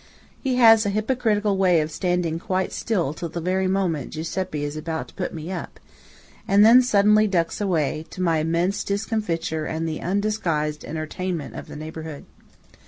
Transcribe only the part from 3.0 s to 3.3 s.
till